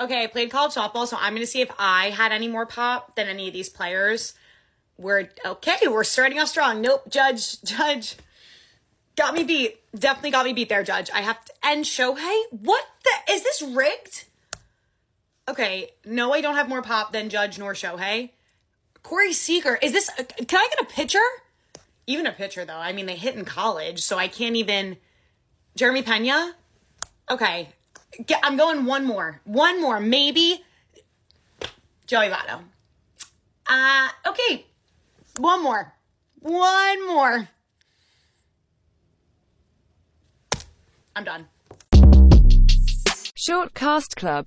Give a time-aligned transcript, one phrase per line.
[0.00, 2.66] okay, I played college softball, so I'm going to see if I had any more
[2.66, 4.34] pop than any of these players.
[4.96, 5.76] We're okay.
[5.86, 6.80] We're starting off strong.
[6.80, 8.16] Nope, Judge, Judge,
[9.16, 9.76] got me beat.
[9.98, 11.10] Definitely got me beat there, Judge.
[11.14, 12.42] I have to end Shohei.
[12.50, 14.24] What the is this rigged?
[15.48, 18.30] Okay, no, I don't have more pop than Judge nor Shohei.
[19.02, 20.10] Corey Seager, is this?
[20.16, 21.18] Can I get a pitcher?
[22.06, 22.76] Even a pitcher though.
[22.76, 24.96] I mean, they hit in college, so I can't even.
[25.76, 26.54] Jeremy Pena.
[27.30, 27.70] Okay,
[28.26, 29.40] Get, I'm going one more.
[29.44, 30.64] One more, maybe.
[32.06, 32.60] Joey Votto.
[33.68, 34.66] Uh, okay.
[35.36, 35.94] One more.
[36.40, 37.48] One more.
[41.14, 41.46] I'm done.
[43.34, 44.46] Short Cast Club